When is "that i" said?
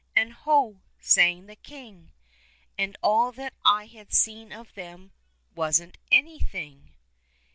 3.33-3.85